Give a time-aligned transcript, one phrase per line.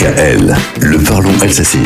[0.00, 1.82] DKL, le parlons alsacien.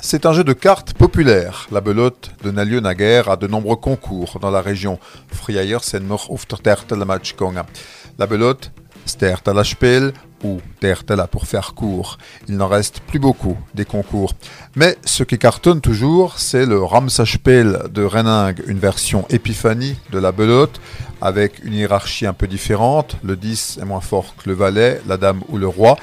[0.00, 1.68] C'est un jeu de cartes populaire.
[1.70, 4.98] La belote de Nalieu Naguère a de nombreux concours dans la région.
[5.28, 5.78] Friayer
[6.64, 6.84] der
[8.18, 8.72] La belote,
[9.46, 10.12] la Spiel
[10.42, 12.18] ou Tertela pour faire court.
[12.48, 14.34] Il n'en reste plus beaucoup des concours.
[14.76, 20.32] Mais ce qui cartonne toujours, c'est le Ramsaspel de Rening, une version épiphanie de la
[20.32, 20.80] belote,
[21.20, 23.16] avec une hiérarchie un peu différente.
[23.22, 25.96] Le 10 est moins fort que le valet, la dame ou le roi.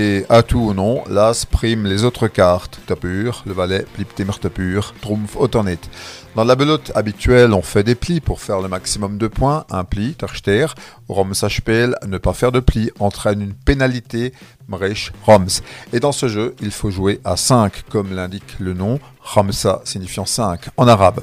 [0.00, 2.78] Et à tout ou non, l'as prime les autres cartes.
[2.86, 5.80] Tapur, le valet, pliptimer tapur, trumpf, autonit.
[6.36, 9.64] Dans la belote habituelle, on fait des plis pour faire le maximum de points.
[9.70, 10.66] Un pli, tarchter.
[11.08, 11.32] Roms
[12.06, 14.32] ne pas faire de pli entraîne une pénalité,
[14.68, 15.48] mrech, roms.
[15.92, 19.00] Et dans ce jeu, il faut jouer à 5, comme l'indique le nom.
[19.34, 21.20] Ramsa signifiant 5 en arabe.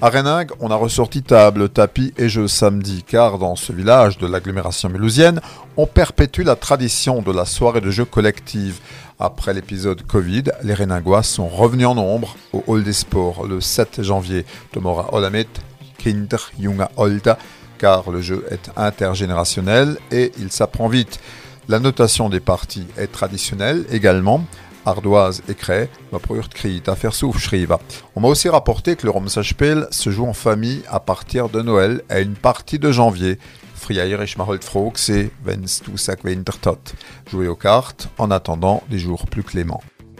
[0.00, 4.28] À Rening, on a ressorti table, tapis et jeux samedi, car dans ce village de
[4.28, 5.40] l'agglomération mulhousienne,
[5.76, 8.78] on perpétue la tradition de la soirée de jeux collective.
[9.18, 14.02] Après l'épisode Covid, les Reningois sont revenus en nombre au Hall des Sports le 7
[14.02, 14.46] janvier.
[14.70, 15.48] Tomora Olamet,
[15.98, 17.38] Kinder Junga Olta,
[17.78, 21.18] car le jeu est intergénérationnel et il s'apprend vite.
[21.68, 24.44] La notation des parties est traditionnelle également
[24.84, 25.88] ardoise et craie,
[26.86, 27.14] à faire
[28.16, 32.02] On m'a aussi rapporté que le Romsachpel se joue en famille à partir de Noël
[32.08, 33.38] à une partie de janvier.
[37.30, 39.82] Jouer aux cartes en attendant des jours plus cléments.